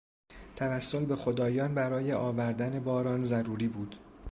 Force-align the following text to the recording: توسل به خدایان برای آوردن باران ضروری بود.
توسل 0.55 1.05
به 1.05 1.15
خدایان 1.15 1.75
برای 1.75 2.13
آوردن 2.13 2.79
باران 2.79 3.23
ضروری 3.23 3.67
بود. 3.67 3.95